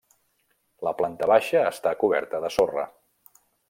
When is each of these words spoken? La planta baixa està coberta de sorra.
La 0.87 0.93
planta 1.03 1.29
baixa 1.33 1.63
està 1.75 1.95
coberta 2.03 2.43
de 2.47 2.55
sorra. 2.61 2.91